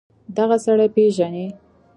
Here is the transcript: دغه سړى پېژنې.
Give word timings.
دغه 0.37 0.57
سړى 0.65 0.87
پېژنې. 0.95 1.45